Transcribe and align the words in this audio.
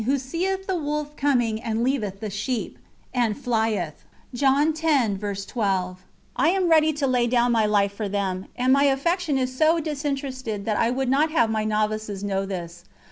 who 0.05 0.17
seeth 0.17 0.65
the 0.65 0.75
wolf 0.79 1.15
coming 1.15 1.61
and 1.61 1.83
leaveth 1.83 2.21
the 2.21 2.29
sheep, 2.31 2.79
and 3.13 3.37
flieth." 3.37 4.03
I 4.43 6.49
am 6.49 6.67
ready 6.69 6.91
to 6.93 7.05
lay 7.05 7.27
down 7.27 7.51
my 7.51 7.67
life 7.67 7.91
for 7.93 8.09
them, 8.09 8.47
and 8.55 8.73
my 8.73 8.85
affection 8.85 9.37
is 9.37 9.55
so 9.55 9.79
disinterested 9.79 10.65
that 10.65 10.77
I 10.77 10.89
would 10.89 11.07
not 11.07 11.29
have 11.29 11.51
my 11.51 11.65
novices 11.65 12.23
know 12.23 12.47
this. 12.47 12.83